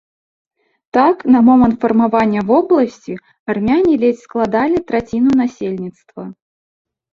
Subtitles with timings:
[0.97, 3.13] Так, на момант фармавання вобласці
[3.55, 6.23] армяне ледзь складалі траціну насельніцтва.